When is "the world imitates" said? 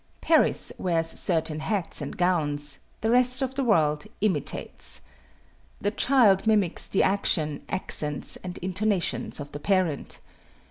3.53-5.01